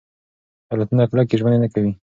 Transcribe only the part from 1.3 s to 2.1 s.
ژمنې نه کوي.